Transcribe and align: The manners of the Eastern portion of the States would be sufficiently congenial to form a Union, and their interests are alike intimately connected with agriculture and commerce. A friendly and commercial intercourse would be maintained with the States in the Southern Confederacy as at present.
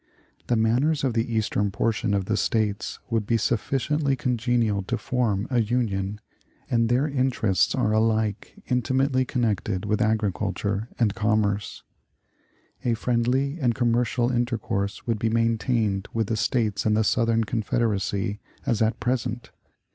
The 0.47 0.55
manners 0.55 1.03
of 1.03 1.13
the 1.13 1.31
Eastern 1.31 1.69
portion 1.69 2.15
of 2.15 2.25
the 2.25 2.35
States 2.35 2.97
would 3.11 3.27
be 3.27 3.37
sufficiently 3.37 4.15
congenial 4.15 4.81
to 4.81 4.97
form 4.97 5.45
a 5.51 5.61
Union, 5.61 6.19
and 6.71 6.89
their 6.89 7.07
interests 7.07 7.75
are 7.75 7.91
alike 7.91 8.63
intimately 8.67 9.25
connected 9.25 9.85
with 9.85 10.01
agriculture 10.01 10.89
and 10.97 11.13
commerce. 11.13 11.83
A 12.83 12.95
friendly 12.95 13.59
and 13.59 13.75
commercial 13.75 14.31
intercourse 14.31 15.05
would 15.05 15.19
be 15.19 15.29
maintained 15.29 16.07
with 16.13 16.29
the 16.29 16.35
States 16.35 16.83
in 16.83 16.95
the 16.95 17.03
Southern 17.03 17.43
Confederacy 17.43 18.39
as 18.65 18.81
at 18.81 18.99
present. 18.99 19.51